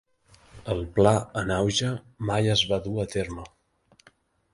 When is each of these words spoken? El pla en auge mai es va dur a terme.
El 0.75 0.79
pla 0.95 1.11
en 1.41 1.53
auge 1.55 1.91
mai 2.31 2.49
es 2.57 2.63
va 2.73 2.81
dur 2.87 2.95
a 3.05 3.09
terme. 3.13 3.45